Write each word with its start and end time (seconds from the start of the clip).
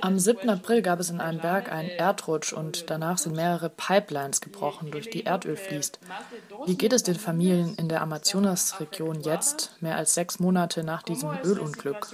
Am 0.00 0.18
7. 0.18 0.50
April 0.50 0.82
gab 0.82 1.00
es 1.00 1.10
in 1.10 1.20
einem 1.20 1.40
Berg 1.40 1.70
einen 1.70 1.90
Erdrutsch 1.90 2.52
und 2.52 2.90
danach 2.90 3.18
sind 3.18 3.36
mehrere 3.36 3.68
Pipelines 3.70 4.40
gebrochen, 4.40 4.90
durch 4.90 5.10
die 5.10 5.26
Erdöl 5.26 5.56
fließt. 5.56 6.00
Wie 6.66 6.76
geht 6.76 6.92
es 6.92 7.02
den 7.02 7.16
Familien 7.16 7.74
in 7.76 7.88
der 7.88 8.00
Amazonasregion 8.02 9.20
jetzt, 9.20 9.76
mehr 9.80 9.96
als 9.96 10.14
sechs 10.14 10.40
Monate 10.40 10.84
nach 10.84 11.02
diesem 11.02 11.30
Ölunglück? 11.44 12.08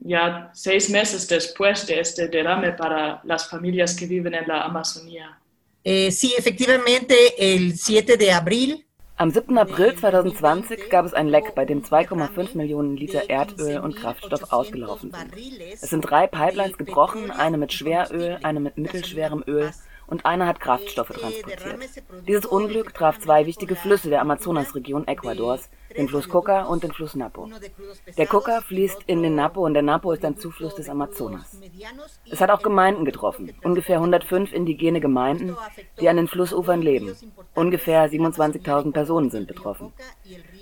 ya 0.00 0.50
seis 0.52 0.88
meses 0.88 1.26
después 1.26 1.86
de 1.86 2.00
este 2.00 2.28
derrame 2.28 2.72
para 2.72 3.20
las 3.24 3.48
familias 3.48 3.94
que 3.94 4.06
viven 4.06 4.34
en 4.34 4.46
la 4.46 4.62
Amazonía. 4.62 5.38
Eh, 5.84 6.10
sí, 6.10 6.34
efectivamente, 6.36 7.14
el 7.38 7.76
7 7.78 8.16
de 8.16 8.32
abril 8.32 8.85
am 9.16 9.30
7. 9.30 9.56
April 9.56 9.96
2020 9.96 10.90
gab 10.90 11.06
es 11.06 11.14
ein 11.14 11.28
Leck, 11.28 11.54
bei 11.54 11.64
dem 11.64 11.82
2,5 11.82 12.56
Millionen 12.56 12.96
Liter 12.96 13.30
Erdöl 13.30 13.78
und 13.78 13.96
Kraftstoff 13.96 14.52
ausgelaufen 14.52 15.10
sind. 15.10 15.32
Es 15.72 15.90
sind 15.90 16.02
drei 16.02 16.26
Pipelines 16.26 16.76
gebrochen, 16.76 17.30
eine 17.30 17.56
mit 17.56 17.72
Schweröl, 17.72 18.38
eine 18.42 18.60
mit 18.60 18.76
mittelschwerem 18.76 19.42
Öl 19.46 19.70
und 20.06 20.26
eine 20.26 20.46
hat 20.46 20.60
Kraftstoffe 20.60 21.08
transportiert. 21.08 21.78
Dieses 22.26 22.46
Unglück 22.46 22.94
traf 22.94 23.18
zwei 23.18 23.46
wichtige 23.46 23.76
Flüsse 23.76 24.10
der 24.10 24.20
Amazonasregion 24.20 25.06
Ecuadors, 25.06 25.68
den 25.96 26.08
Fluss 26.08 26.28
Coca 26.28 26.64
und 26.64 26.82
den 26.82 26.92
Fluss 26.92 27.14
Napo. 27.14 27.48
Der 28.16 28.26
Coca 28.26 28.60
fließt 28.60 29.04
in 29.06 29.22
den 29.22 29.34
Napo 29.34 29.64
und 29.64 29.74
der 29.74 29.82
Napo 29.82 30.12
ist 30.12 30.24
ein 30.24 30.36
Zufluss 30.36 30.74
des 30.74 30.88
Amazonas. 30.88 31.60
Es 32.30 32.40
hat 32.40 32.50
auch 32.50 32.62
Gemeinden 32.62 33.04
getroffen, 33.04 33.52
ungefähr 33.62 33.96
105 33.96 34.52
indigene 34.52 35.00
Gemeinden, 35.00 35.56
die 36.00 36.08
an 36.08 36.16
den 36.16 36.28
Flussufern 36.28 36.82
leben. 36.82 37.14
Ungefähr 37.54 38.10
27.000 38.10 38.92
Personen 38.92 39.30
sind 39.30 39.48
betroffen. 39.48 39.92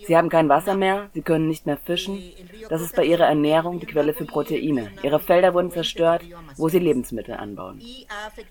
Sie 0.07 0.17
haben 0.17 0.29
kein 0.29 0.49
Wasser 0.49 0.75
mehr, 0.75 1.09
sie 1.15 1.23
können 1.23 1.49
nicht 1.49 1.67
mehr 1.67 1.77
fischen. 1.77 2.23
Das 2.69 2.81
ist 2.81 2.97
bei 2.97 3.05
ihrer 3.05 3.27
Ernährung 3.27 3.81
die 3.81 3.87
Quelle 3.87 4.15
für 4.15 4.25
Proteine. 4.25 4.91
Ihre 5.03 5.21
Felder 5.21 5.55
wurden 5.55 5.71
zerstört, 5.71 6.23
wo 6.57 6.69
sie 6.69 6.79
Lebensmittel 6.79 7.35
anbauen. 7.35 7.83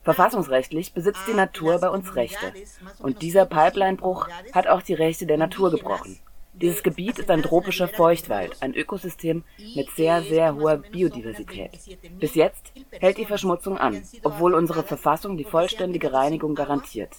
Verfassungsrechtlich 0.04 0.94
besitzt 0.94 1.28
die 1.28 1.34
Natur 1.34 1.80
bei 1.80 1.90
uns 1.90 2.16
Rechte. 2.16 2.54
Und 3.00 3.22
dieser 3.22 3.46
Pipelinebruch 3.46 4.28
hat 4.54 4.68
auch 4.68 4.82
die 4.82 4.94
Rechte 4.94 5.26
der 5.26 5.38
Natur 5.38 5.72
gebrochen. 5.72 6.20
Dieses 6.56 6.84
Gebiet 6.84 7.18
ist 7.18 7.32
ein 7.32 7.42
tropischer 7.42 7.88
Feuchtwald, 7.88 8.58
ein 8.62 8.76
Ökosystem 8.76 9.44
mit 9.76 9.90
sehr, 9.92 10.22
sehr 10.22 10.56
hoher 10.56 10.78
Biodiversität. 10.78 11.72
Bis 12.20 12.36
jetzt 12.36 12.72
hält 12.92 13.18
die 13.18 13.26
Verschmutzung 13.26 13.80
an, 13.80 14.04
obwohl 14.24 14.54
unsere 14.54 14.84
Verfassung 14.84 15.36
die 15.36 15.46
vollständige 15.46 16.14
Reinigung 16.14 16.54
garantiert. 16.54 17.10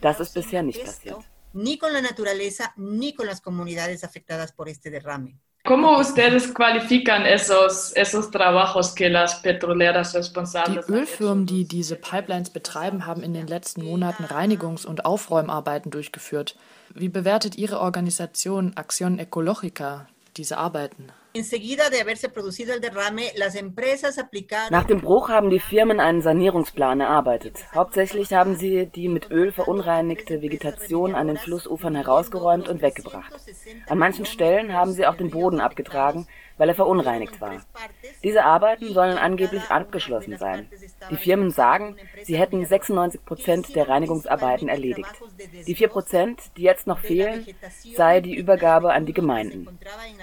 Das 0.00 0.18
ist 0.18 0.34
bisher 0.34 0.62
nicht 0.64 0.84
passiert. 0.84 1.18
Ni 1.54 1.78
con 1.78 1.92
la 1.92 2.02
naturaleza 2.02 2.72
ni 2.76 3.14
con 3.14 3.26
las 3.26 3.40
comunidades 3.40 4.04
afectadas 4.04 4.52
por 4.52 4.68
este 4.68 4.90
derrame. 4.90 5.38
¿Cómo 5.66 5.98
ustedes 5.98 6.52
califican 6.52 7.24
esos, 7.24 7.96
esos 7.96 8.30
trabajos 8.30 8.94
que 8.94 9.08
las 9.08 9.36
petroleras 9.36 10.12
responsables? 10.12 10.84
Die 10.84 10.92
Ölfirmen, 10.92 11.46
die 11.46 11.64
diese 11.64 11.96
Pipelines 11.96 12.50
betreiben, 12.50 13.06
haben 13.06 13.22
in 13.22 13.32
den 13.32 13.46
letzten 13.46 13.82
Monaten 13.82 14.24
Reinigungs- 14.24 14.84
und 14.84 15.06
Aufräumarbeiten 15.06 15.90
durchgeführt. 15.90 16.54
Wie 16.92 17.08
bewertet 17.08 17.56
Ihre 17.56 17.80
Organisation 17.80 18.74
Acción 18.76 19.18
Ecológica 19.18 20.06
diese 20.36 20.58
Arbeiten? 20.58 21.12
Nach 24.70 24.84
dem 24.84 25.00
Bruch 25.00 25.28
haben 25.30 25.50
die 25.50 25.58
Firmen 25.58 25.98
einen 25.98 26.22
Sanierungsplan 26.22 27.00
erarbeitet. 27.00 27.58
Hauptsächlich 27.74 28.32
haben 28.32 28.54
sie 28.54 28.86
die 28.86 29.08
mit 29.08 29.32
Öl 29.32 29.50
verunreinigte 29.50 30.42
Vegetation 30.42 31.16
an 31.16 31.26
den 31.26 31.36
Flussufern 31.36 31.96
herausgeräumt 31.96 32.68
und 32.68 32.82
weggebracht. 32.82 33.32
An 33.88 33.98
manchen 33.98 34.26
Stellen 34.26 34.74
haben 34.74 34.92
sie 34.92 35.06
auch 35.06 35.16
den 35.16 35.30
Boden 35.30 35.58
abgetragen, 35.58 36.28
weil 36.56 36.68
er 36.68 36.76
verunreinigt 36.76 37.40
war. 37.40 37.64
Diese 38.22 38.44
Arbeiten 38.44 38.92
sollen 38.92 39.18
angeblich 39.18 39.64
abgeschlossen 39.70 40.38
sein. 40.38 40.68
Die 41.10 41.16
Firmen 41.16 41.50
sagen, 41.50 41.96
sie 42.22 42.38
hätten 42.38 42.64
96 42.64 43.24
Prozent 43.24 43.74
der 43.74 43.88
Reinigungsarbeiten 43.88 44.68
erledigt. 44.68 45.10
Die 45.66 45.74
4 45.74 45.88
Prozent, 45.88 46.40
die 46.56 46.62
jetzt 46.62 46.86
noch 46.86 47.00
fehlen, 47.00 47.44
sei 47.96 48.20
die 48.20 48.36
Übergabe 48.36 48.92
an 48.92 49.04
die 49.04 49.12
Gemeinden. 49.12 49.80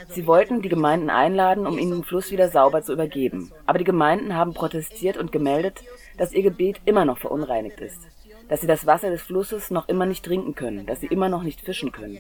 Sie 0.08 0.26
wollten 0.26 0.62
die 0.62 0.70
Gemeinden 0.70 1.01
einladen, 1.10 1.66
um 1.66 1.78
ihnen 1.78 1.92
den 1.92 2.04
Fluss 2.04 2.32
wieder 2.32 2.50
sauber 2.50 2.82
zu 2.82 2.94
übergeben. 2.94 3.52
Aber 3.66 3.78
die 3.78 3.84
Gemeinden 3.84 4.36
haben 4.36 4.54
protestiert 4.54 5.18
und 5.18 5.32
gemeldet, 5.32 5.82
dass 6.18 6.34
ihr 6.34 6.44
Gebiet 6.44 6.82
immer 6.86 7.06
noch 7.06 7.18
verunreinigt 7.18 7.80
ist. 7.80 8.08
Dass 8.48 8.62
sie 8.62 8.68
das 8.68 8.86
Wasser 8.86 9.10
des 9.10 9.22
Flusses 9.22 9.72
noch 9.72 9.88
immer 9.88 10.06
nicht 10.06 10.26
trinken 10.26 10.56
können, 10.56 10.86
dass 10.86 11.00
sie 11.00 11.08
immer 11.08 11.30
noch 11.30 11.44
nicht 11.44 11.62
fischen 11.62 11.92
können. 11.92 12.20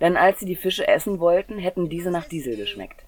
Denn 0.00 0.16
als 0.16 0.40
sie 0.40 0.46
die 0.46 0.56
Fische 0.56 0.86
essen 0.86 1.20
wollten, 1.20 1.58
hätten 1.58 1.88
diese 1.88 2.10
nach 2.10 2.26
Diesel 2.28 2.56
geschmeckt. 2.56 3.05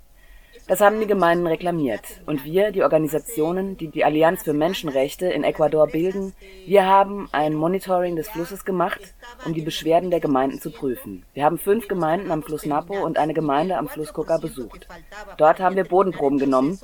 Das 0.68 0.82
haben 0.82 1.00
die 1.00 1.06
Gemeinden 1.06 1.46
reklamiert. 1.46 2.02
Und 2.26 2.44
wir, 2.44 2.72
die 2.72 2.82
Organisationen, 2.82 3.78
die 3.78 3.88
die 3.88 4.04
Allianz 4.04 4.42
für 4.42 4.52
Menschenrechte 4.52 5.26
in 5.26 5.42
Ecuador 5.42 5.86
bilden, 5.86 6.34
wir 6.66 6.84
haben 6.84 7.26
ein 7.32 7.54
Monitoring 7.54 8.16
des 8.16 8.28
Flusses 8.28 8.66
gemacht, 8.66 9.14
um 9.46 9.54
die 9.54 9.62
Beschwerden 9.62 10.10
der 10.10 10.20
Gemeinden 10.20 10.60
zu 10.60 10.70
prüfen. 10.70 11.24
Wir 11.32 11.44
haben 11.44 11.56
fünf 11.56 11.88
Gemeinden 11.88 12.30
am 12.30 12.42
Fluss 12.42 12.66
Napo 12.66 13.02
und 13.02 13.16
eine 13.16 13.32
Gemeinde 13.32 13.78
am 13.78 13.88
Fluss 13.88 14.12
Coca 14.12 14.36
besucht. 14.36 14.86
Dort 15.38 15.58
haben 15.58 15.74
wir 15.76 15.84
Bodenproben 15.84 16.38
genommen 16.38 16.78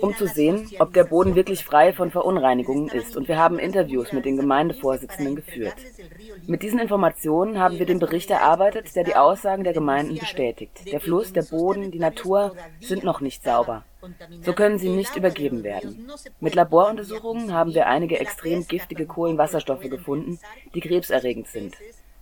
um 0.00 0.14
zu 0.14 0.26
sehen, 0.26 0.70
ob 0.78 0.92
der 0.92 1.04
Boden 1.04 1.34
wirklich 1.34 1.64
frei 1.64 1.92
von 1.92 2.10
Verunreinigungen 2.10 2.88
ist. 2.88 3.16
Und 3.16 3.28
wir 3.28 3.38
haben 3.38 3.58
Interviews 3.58 4.12
mit 4.12 4.24
den 4.24 4.36
Gemeindevorsitzenden 4.36 5.36
geführt. 5.36 5.76
Mit 6.46 6.62
diesen 6.62 6.78
Informationen 6.78 7.58
haben 7.58 7.78
wir 7.78 7.86
den 7.86 7.98
Bericht 7.98 8.30
erarbeitet, 8.30 8.94
der 8.96 9.04
die 9.04 9.16
Aussagen 9.16 9.64
der 9.64 9.72
Gemeinden 9.72 10.18
bestätigt. 10.18 10.92
Der 10.92 11.00
Fluss, 11.00 11.32
der 11.32 11.42
Boden, 11.42 11.90
die 11.90 11.98
Natur 11.98 12.54
sind 12.80 13.04
noch 13.04 13.20
nicht 13.20 13.44
sauber. 13.44 13.84
So 14.42 14.52
können 14.52 14.78
sie 14.78 14.90
nicht 14.90 15.16
übergeben 15.16 15.62
werden. 15.62 16.10
Mit 16.40 16.54
Laboruntersuchungen 16.54 17.54
haben 17.54 17.74
wir 17.74 17.86
einige 17.86 18.18
extrem 18.18 18.66
giftige 18.66 19.06
Kohlenwasserstoffe 19.06 19.88
gefunden, 19.88 20.38
die 20.74 20.80
krebserregend 20.80 21.48
sind, 21.48 21.74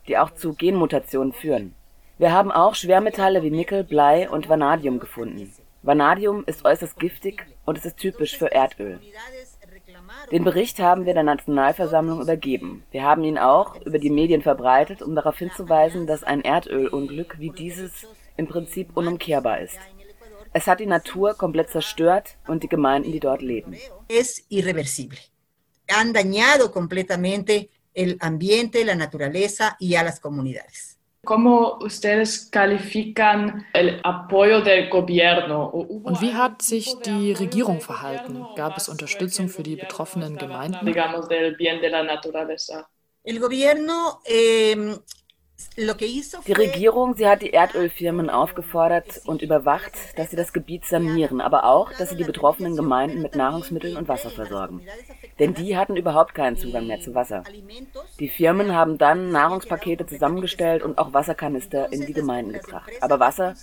die 0.06 0.18
auch 0.18 0.30
zu 0.30 0.52
Genmutationen 0.52 1.32
führen. 1.32 1.74
Wir 2.18 2.32
haben 2.32 2.52
auch 2.52 2.74
Schwermetalle 2.74 3.42
wie 3.42 3.50
Nickel, 3.50 3.82
Blei 3.82 4.30
und 4.30 4.48
Vanadium 4.48 5.00
gefunden. 5.00 5.52
Vanadium 5.82 6.44
ist 6.46 6.64
äußerst 6.64 6.96
giftig 7.00 7.46
und 7.64 7.78
es 7.78 7.84
ist 7.84 7.96
typisch 7.96 8.36
für 8.36 8.50
Erdöl. 8.52 9.00
Den 10.30 10.44
Bericht 10.44 10.78
haben 10.78 11.06
wir 11.06 11.14
der 11.14 11.22
Nationalversammlung 11.22 12.20
übergeben. 12.20 12.84
Wir 12.90 13.02
haben 13.02 13.24
ihn 13.24 13.38
auch 13.38 13.80
über 13.82 13.98
die 13.98 14.10
Medien 14.10 14.42
verbreitet, 14.42 15.02
um 15.02 15.14
darauf 15.14 15.38
hinzuweisen, 15.38 16.06
dass 16.06 16.24
ein 16.24 16.42
Erdölunglück 16.42 17.38
wie 17.38 17.50
dieses 17.50 18.06
im 18.36 18.46
Prinzip 18.48 18.96
unumkehrbar 18.96 19.60
ist. 19.60 19.78
Es 20.54 20.66
hat 20.66 20.80
die 20.80 20.86
Natur 20.86 21.34
komplett 21.34 21.70
zerstört 21.70 22.36
und 22.46 22.62
die 22.62 22.68
Gemeinden, 22.68 23.12
die 23.12 23.20
dort 23.20 23.42
leben. 23.42 23.76
Es 24.08 24.44
irreversible. 24.48 25.18
Han 25.90 26.12
dañado 26.12 26.70
completamente 26.72 27.70
el 27.94 28.16
ambiente, 28.20 28.84
la 28.84 28.94
naturaleza 28.94 29.76
y 29.78 29.94
a 29.96 30.02
las 30.02 30.20
comunidades. 30.20 30.98
¿Cómo 31.24 31.78
ustedes 31.80 32.48
califican 32.50 33.64
el 33.74 34.00
apoyo 34.02 34.60
del 34.60 34.88
gobierno? 34.90 35.68
Und 35.68 36.20
wie 36.20 36.34
hat 36.34 36.62
sich 36.62 36.96
die 37.06 37.32
Regierung 37.32 37.80
verhalten? 37.80 38.44
Gab 38.56 38.76
es 38.76 38.88
Unterstützung 38.88 39.48
für 39.48 39.62
die 39.62 39.76
betroffenen 39.76 40.36
Gemeinden? 40.36 40.84
Die 45.76 46.52
Regierung, 46.52 47.16
sie 47.16 47.26
hat 47.26 47.42
die 47.42 47.50
Erdölfirmen 47.50 48.30
aufgefordert 48.30 49.22
und 49.24 49.42
überwacht, 49.42 49.92
dass 50.16 50.30
sie 50.30 50.36
das 50.36 50.52
Gebiet 50.52 50.84
sanieren, 50.84 51.40
aber 51.40 51.64
auch, 51.64 51.92
dass 51.92 52.10
sie 52.10 52.16
die 52.16 52.24
betroffenen 52.24 52.76
Gemeinden 52.76 53.22
mit 53.22 53.36
Nahrungsmitteln 53.36 53.96
und 53.96 54.08
Wasser 54.08 54.30
versorgen. 54.30 54.82
Denn 55.38 55.54
die 55.54 55.76
hatten 55.76 55.96
überhaupt 55.96 56.34
keinen 56.34 56.56
Zugang 56.56 56.86
mehr 56.86 57.00
zu 57.00 57.14
Wasser. 57.14 57.44
Die 58.18 58.28
Firmen 58.28 58.74
haben 58.74 58.98
dann 58.98 59.30
Nahrungspakete 59.30 60.06
zusammengestellt 60.06 60.82
und 60.82 60.98
auch 60.98 61.12
Wasserkanister 61.12 61.92
in 61.92 62.06
die 62.06 62.12
Gemeinden 62.12 62.52
gebracht. 62.52 62.90
Aber 63.00 63.20
Wasser 63.20 63.54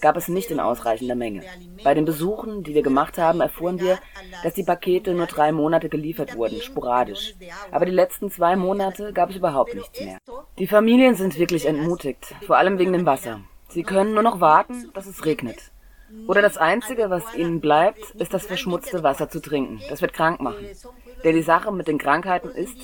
gab 0.00 0.16
es 0.16 0.28
nicht 0.28 0.50
in 0.50 0.60
ausreichender 0.60 1.14
Menge. 1.14 1.42
Bei 1.84 1.94
den 1.94 2.04
Besuchen, 2.04 2.62
die 2.62 2.74
wir 2.74 2.82
gemacht 2.82 3.18
haben, 3.18 3.40
erfuhren 3.40 3.80
wir, 3.80 3.98
dass 4.42 4.54
die 4.54 4.64
Pakete 4.64 5.14
nur 5.14 5.26
drei 5.26 5.52
Monate 5.52 5.88
geliefert 5.88 6.36
wurden, 6.36 6.60
sporadisch. 6.60 7.34
Aber 7.70 7.84
die 7.84 7.92
letzten 7.92 8.30
zwei 8.30 8.56
Monate 8.56 9.12
gab 9.12 9.30
es 9.30 9.36
überhaupt 9.36 9.74
nichts 9.74 10.00
mehr. 10.00 10.18
Die 10.58 10.66
Familien 10.66 11.14
sind 11.14 11.38
wirklich 11.38 11.47
wirklich 11.48 11.64
entmutigt, 11.64 12.34
vor 12.46 12.58
allem 12.58 12.78
wegen 12.78 12.92
dem 12.92 13.06
Wasser. 13.06 13.40
Sie 13.70 13.82
können 13.82 14.12
nur 14.12 14.22
noch 14.22 14.38
warten, 14.38 14.90
dass 14.92 15.06
es 15.06 15.24
regnet. 15.24 15.70
Oder 16.26 16.42
das 16.42 16.58
Einzige, 16.58 17.08
was 17.08 17.34
ihnen 17.34 17.62
bleibt, 17.62 18.10
ist 18.18 18.34
das 18.34 18.44
verschmutzte 18.44 19.02
Wasser 19.02 19.30
zu 19.30 19.40
trinken. 19.40 19.80
Das 19.88 20.02
wird 20.02 20.12
krank 20.12 20.42
machen. 20.42 20.66
Denn 21.24 21.34
die 21.34 21.42
Sache 21.42 21.72
mit 21.72 21.88
den 21.88 21.96
Krankheiten 21.96 22.50
ist, 22.50 22.76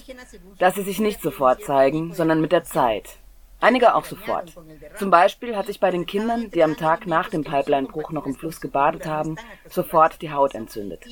dass 0.58 0.76
sie 0.76 0.82
sich 0.82 0.99
nicht 0.99 1.20
sofort 1.20 1.62
zeigen, 1.62 2.14
sondern 2.14 2.40
mit 2.40 2.52
der 2.52 2.64
Zeit. 2.64 3.19
Einige 3.61 3.94
auch 3.94 4.06
sofort. 4.06 4.55
Zum 4.99 5.10
Beispiel 5.10 5.56
hat 5.56 5.67
sich 5.67 5.78
bei 5.78 5.90
den 5.90 6.06
Kindern, 6.06 6.50
die 6.50 6.64
am 6.64 6.78
Tag 6.78 7.06
nach 7.06 7.28
dem 7.28 7.44
Pipelinebruch 7.44 8.12
noch 8.12 8.25
im 8.25 8.34
Fluss 8.34 8.62
gebadet 8.62 9.05
haben, 9.05 9.37
sofort 9.69 10.22
die 10.22 10.32
Haut 10.32 10.55
entzündet. 10.55 11.05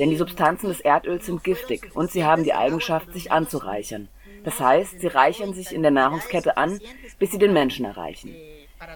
Denn 0.00 0.10
die 0.10 0.16
Substanzen 0.16 0.68
des 0.68 0.80
Erdöls 0.80 1.26
sind 1.26 1.44
giftig 1.44 1.94
und 1.94 2.10
sie 2.10 2.24
haben 2.24 2.42
die 2.42 2.54
Eigenschaft, 2.54 3.12
sich 3.12 3.30
anzureichern. 3.30 4.08
Das 4.46 4.60
heißt, 4.60 5.00
sie 5.00 5.08
reichern 5.08 5.52
sich 5.54 5.72
in 5.74 5.82
der 5.82 5.90
Nahrungskette 5.90 6.56
an, 6.56 6.80
bis 7.18 7.32
sie 7.32 7.38
den 7.38 7.52
Menschen 7.52 7.84
erreichen. 7.84 8.32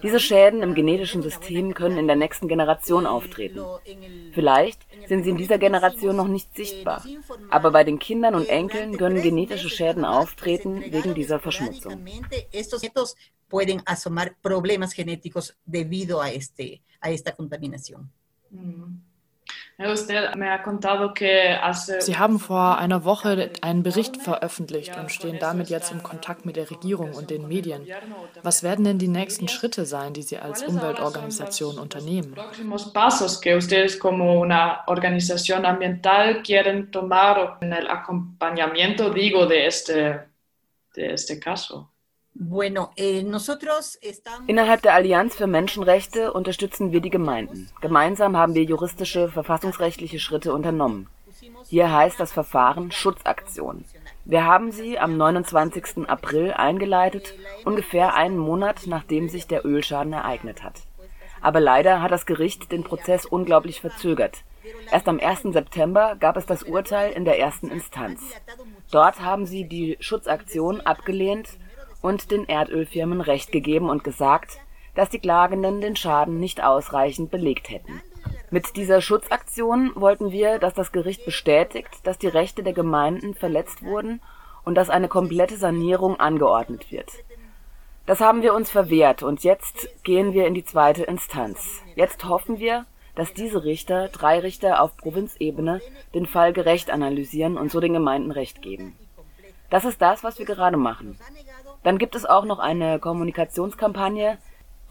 Diese 0.05 0.21
Schäden 0.21 0.63
im 0.63 0.75
genetischen 0.75 1.23
System 1.23 1.75
können 1.75 1.99
in 1.99 2.07
der 2.07 2.15
nächsten 2.15 2.47
Generation 2.47 3.05
auftreten. 3.05 3.61
Vielleicht 4.33 4.81
sind 5.09 5.25
sie 5.25 5.31
in 5.31 5.37
dieser 5.37 5.59
Generation 5.59 6.15
noch 6.15 6.29
nicht 6.29 6.55
sichtbar, 6.55 7.05
aber 7.51 7.73
bei 7.73 7.83
den 7.83 7.99
Kindern 7.99 8.37
und 8.37 8.49
Enkeln 8.49 8.97
können 8.97 9.23
genetische 9.23 9.69
Schäden 9.69 10.05
auftreten 10.05 10.85
wegen 10.93 11.15
dieser 11.15 11.41
Verschmutzung. 11.41 11.99
pueden 13.51 13.83
asomar 13.85 14.37
problemas 14.41 14.95
genéticos 14.95 15.57
debido 15.67 16.23
a, 16.23 16.31
este, 16.31 16.83
a 17.01 17.11
esta 17.11 17.35
contaminación. 17.35 18.09
Mm. 18.53 19.10
Sie 21.99 22.19
haben 22.19 22.39
vor 22.39 22.79
einer 22.79 23.05
Woche 23.05 23.51
einen 23.63 23.83
Bericht 23.83 24.19
veröffentlicht 24.19 24.97
und 24.99 25.11
stehen 25.11 25.39
damit 25.41 25.71
jetzt 25.71 25.91
im 25.91 26.03
Kontakt 26.03 26.45
mit 26.45 26.57
der 26.57 26.71
Regierung 26.71 27.15
und 27.15 27.31
den 27.31 27.49
Medien. 27.49 27.87
Was 28.43 28.63
werden 28.63 28.85
denn 28.85 28.99
die 28.99 29.09
nächsten 29.09 29.49
Schritte 29.49 29.87
sein, 29.87 30.13
die 30.13 30.23
Sie 30.23 30.39
als 30.39 30.63
Umweltorganisation 30.63 31.79
unternehmen? 31.79 32.37
de 40.95 41.13
este 41.13 41.39
caso? 41.39 41.89
Eh, 42.97 43.25
Innerhalb 44.47 44.83
der 44.83 44.95
Allianz 44.95 45.35
für 45.37 45.47
Menschenrechte 45.47 46.33
unterstützen 46.33 46.93
wir 46.93 47.01
die 47.01 47.11
Gemeinden. 47.11 47.69
Gemeinsam 47.81 48.37
haben 48.37 48.55
wir 48.55 48.63
juristische, 48.63 49.29
verfassungsrechtliche 49.29 50.19
Schritte 50.19 50.55
unternommen. 50.55 51.09
Hier 51.67 51.93
heißt 51.93 52.21
das 52.21 52.33
Verfahren 52.33 52.93
Schutzaktion. 52.93 53.85
Wir 54.25 54.47
haben 54.47 54.71
sie 54.71 54.99
am 54.99 55.17
29. 55.17 56.09
April 56.09 56.53
eingeleitet, 56.53 57.35
ungefähr 57.65 58.15
einen 58.15 58.39
Monat 58.39 58.87
nachdem 58.87 59.29
sich 59.29 59.47
der 59.47 59.67
Ölschaden 59.67 60.13
ereignet 60.13 60.63
hat. 60.63 60.83
Aber 61.41 61.61
leider 61.61 62.03
hat 62.03 62.11
das 62.11 62.27
Gericht 62.27 62.71
den 62.71 62.85
Prozess 62.85 63.27
unglaublich 63.27 63.81
verzögert. 63.81 64.45
Erst 64.91 65.09
am 65.09 65.19
1. 65.19 65.53
September 65.53 66.17
gab 66.19 66.37
es 66.37 66.47
das 66.47 66.63
Urteil 66.63 67.13
in 67.13 67.25
der 67.25 67.39
ersten 67.39 67.71
Instanz. 67.71 68.21
Dort 68.91 69.21
haben 69.21 69.47
sie 69.47 69.65
die 69.65 69.97
Schutzaktion 70.01 70.81
abgelehnt 70.81 71.49
und 72.03 72.31
den 72.31 72.49
Erdölfirmen 72.49 73.21
Recht 73.21 73.53
gegeben 73.53 73.89
und 73.89 74.05
gesagt, 74.05 74.59
dass 74.95 75.09
die 75.09 75.19
Klagenden 75.19 75.81
den 75.81 75.97
Schaden 75.97 76.41
nicht 76.41 76.63
ausreichend 76.63 77.31
belegt 77.31 77.71
hätten. 77.71 78.03
Mit 78.51 78.77
dieser 78.77 79.01
Schutzaktion 79.01 79.93
wollten 79.95 80.33
wir, 80.33 80.59
dass 80.59 80.75
das 80.75 80.93
Gericht 80.93 81.25
bestätigt, 81.25 81.89
dass 82.03 82.19
die 82.19 82.29
Rechte 82.29 82.63
der 82.63 82.73
Gemeinden 82.73 83.35
verletzt 83.35 83.85
wurden 83.85 84.21
und 84.65 84.75
dass 84.75 84.91
eine 84.91 85.09
komplette 85.09 85.57
Sanierung 85.57 86.19
angeordnet 86.19 86.91
wird. 86.91 87.11
Das 88.07 88.21
haben 88.21 88.43
wir 88.43 88.55
uns 88.55 88.71
verwehrt 88.71 89.23
und 89.23 89.45
jetzt 89.45 89.89
gehen 90.03 90.33
wir 90.33 90.47
in 90.47 90.55
die 90.55 90.65
zweite 90.65 91.05
Instanz. 91.05 91.83
Jetzt 91.95 92.25
hoffen 92.29 92.59
wir, 92.59 92.87
dass 93.15 93.35
diese 93.35 93.63
Richter, 93.63 94.09
drei 94.09 94.41
Richter 94.41 94.83
auf 94.83 94.97
Provinzebene, 94.97 95.81
den 96.15 96.27
Fall 96.27 96.53
gerecht 96.53 96.91
analysieren 96.91 97.57
und 97.57 97.71
so 97.71 97.79
den 97.79 97.93
Gemeinden 97.93 98.33
Recht 98.33 98.63
geben. 98.63 98.97
Das 99.71 99.85
ist 99.85 100.03
das, 100.03 100.25
was 100.25 100.39
wir 100.39 100.47
gerade 100.47 100.77
machen. 100.77 101.17
Dann 101.83 101.99
gibt 101.99 102.15
es 102.15 102.27
auch 102.27 102.45
noch 102.45 102.59
eine 102.59 102.99
Kommunikationskampagne, 102.99 104.39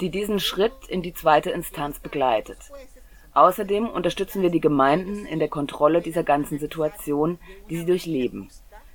die 0.01 0.09
diesen 0.09 0.39
Schritt 0.39 0.87
in 0.87 1.01
die 1.01 1.13
zweite 1.13 1.51
Instanz 1.51 1.99
begleitet. 1.99 2.57
Außerdem 3.33 3.87
unterstützen 3.87 4.41
wir 4.41 4.49
die 4.49 4.59
Gemeinden 4.59 5.25
in 5.25 5.39
der 5.39 5.49
Kontrolle 5.49 6.01
dieser 6.01 6.23
ganzen 6.23 6.57
Situation, 6.57 7.37
die 7.69 7.77
sie 7.77 7.85
durchleben. 7.85 8.49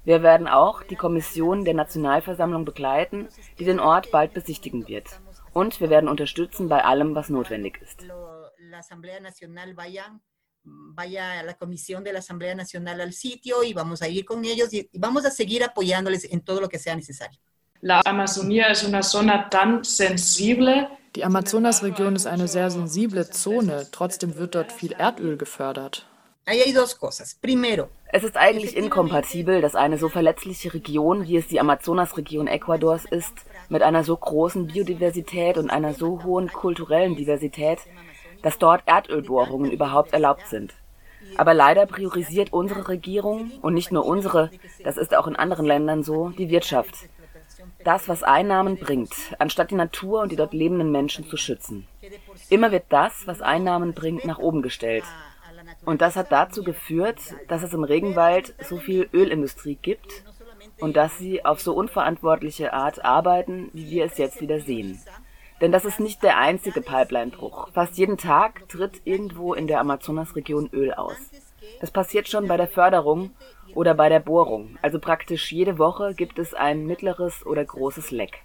Wir 0.04 0.22
werden 0.22 0.48
auch 0.48 0.82
die 0.82 0.96
Kommission 0.96 1.64
der 1.64 1.74
Nationalversammlung 1.74 2.64
begleiten, 2.64 3.28
die 3.58 3.64
den 3.64 3.80
Ort 3.80 4.10
bald 4.10 4.34
besichtigen 4.34 4.86
wird. 4.88 5.08
Und 5.52 5.80
wir 5.80 5.88
werden 5.88 6.08
unterstützen 6.08 6.68
bei 6.68 6.84
allem, 6.84 7.14
was 7.14 7.28
notwendig 7.30 7.80
ist. 7.80 8.04
vaya 10.96 11.40
a 11.40 11.42
la 11.42 11.54
comisión 11.54 12.02
de 12.04 12.12
la 12.12 12.20
Asamblea 12.20 12.54
Nacional 12.54 13.00
al 13.02 13.12
sitio 13.12 13.62
y 13.62 13.74
vamos 13.74 14.00
a 14.00 14.08
ir 14.08 14.24
con 14.24 14.44
ellos 14.44 14.72
y 14.72 14.88
vamos 14.94 15.26
a 15.26 15.30
seguir 15.30 15.62
apoyándoles 15.62 16.24
en 16.24 16.40
todo 16.40 16.60
lo 16.60 16.68
que 16.70 16.78
sea 16.78 16.96
necesario. 16.96 17.38
La 17.86 18.00
Amazonía 18.06 18.68
es 18.70 18.82
una 18.82 19.02
zona 19.02 19.50
tan 19.50 19.84
sensible. 19.84 20.88
Die 21.16 21.22
Amazonasregion 21.22 22.16
ist 22.16 22.26
eine 22.26 22.48
sehr 22.48 22.70
sensible 22.70 23.28
Zone, 23.28 23.86
trotzdem 23.92 24.38
wird 24.38 24.54
dort 24.54 24.72
viel 24.72 24.92
Erdöl 24.92 25.36
gefördert. 25.36 26.06
Es 26.46 28.24
ist 28.24 28.36
eigentlich 28.38 28.74
inkompatibel, 28.74 29.60
dass 29.60 29.74
eine 29.74 29.98
so 29.98 30.08
verletzliche 30.08 30.72
Region, 30.72 31.28
wie 31.28 31.36
es 31.36 31.48
die 31.48 31.60
Amazonasregion 31.60 32.46
Ecuadors 32.46 33.04
ist, 33.04 33.34
mit 33.68 33.82
einer 33.82 34.02
so 34.02 34.16
großen 34.16 34.68
Biodiversität 34.68 35.58
und 35.58 35.68
einer 35.68 35.92
so 35.92 36.24
hohen 36.24 36.50
kulturellen 36.50 37.16
Diversität, 37.16 37.80
dass 38.40 38.56
dort 38.56 38.80
Erdölbohrungen 38.86 39.70
überhaupt 39.70 40.14
erlaubt 40.14 40.48
sind. 40.48 40.72
Aber 41.36 41.52
leider 41.52 41.84
priorisiert 41.84 42.50
unsere 42.50 42.88
Regierung, 42.88 43.52
und 43.60 43.74
nicht 43.74 43.92
nur 43.92 44.06
unsere, 44.06 44.50
das 44.82 44.96
ist 44.96 45.14
auch 45.14 45.26
in 45.26 45.36
anderen 45.36 45.66
Ländern 45.66 46.02
so, 46.02 46.30
die 46.30 46.48
Wirtschaft 46.48 46.94
das, 47.82 48.08
was 48.08 48.22
Einnahmen 48.22 48.76
bringt, 48.76 49.14
anstatt 49.38 49.70
die 49.70 49.76
Natur 49.76 50.22
und 50.22 50.32
die 50.32 50.36
dort 50.36 50.52
lebenden 50.52 50.90
Menschen 50.90 51.26
zu 51.26 51.36
schützen. 51.36 51.86
Immer 52.50 52.72
wird 52.72 52.84
das, 52.88 53.26
was 53.26 53.42
Einnahmen 53.42 53.94
bringt, 53.94 54.24
nach 54.24 54.38
oben 54.38 54.62
gestellt. 54.62 55.04
Und 55.84 56.00
das 56.00 56.16
hat 56.16 56.32
dazu 56.32 56.62
geführt, 56.62 57.18
dass 57.48 57.62
es 57.62 57.72
im 57.72 57.84
Regenwald 57.84 58.54
so 58.62 58.78
viel 58.78 59.08
Ölindustrie 59.12 59.78
gibt 59.80 60.24
und 60.80 60.96
dass 60.96 61.18
sie 61.18 61.44
auf 61.44 61.60
so 61.60 61.74
unverantwortliche 61.74 62.72
Art 62.72 63.04
arbeiten, 63.04 63.70
wie 63.72 63.90
wir 63.90 64.04
es 64.04 64.18
jetzt 64.18 64.40
wieder 64.40 64.60
sehen. 64.60 65.00
Denn 65.60 65.72
das 65.72 65.84
ist 65.84 66.00
nicht 66.00 66.22
der 66.22 66.38
einzige 66.38 66.80
Pipelinebruch. 66.80 67.68
Fast 67.72 67.96
jeden 67.96 68.18
Tag 68.18 68.68
tritt 68.68 69.02
irgendwo 69.04 69.54
in 69.54 69.66
der 69.66 69.80
Amazonasregion 69.80 70.68
Öl 70.72 70.92
aus. 70.92 71.16
Das 71.80 71.90
passiert 71.90 72.28
schon 72.28 72.48
bei 72.48 72.56
der 72.56 72.68
Förderung 72.68 73.30
oder 73.74 73.94
bei 73.94 74.08
der 74.08 74.20
Bohrung, 74.20 74.78
also 74.82 74.98
praktisch 74.98 75.52
jede 75.52 75.78
Woche 75.78 76.14
gibt 76.14 76.38
es 76.38 76.54
ein 76.54 76.86
mittleres 76.86 77.44
oder 77.46 77.64
großes 77.64 78.10
Leck. 78.10 78.42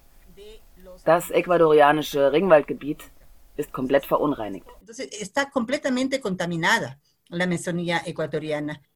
Das 1.05 1.31
ecuadorianische 1.31 2.31
Ringwaldgebiet 2.31 3.03
ist 3.57 3.71
komplett 3.73 4.05
verunreinigt. 4.05 4.67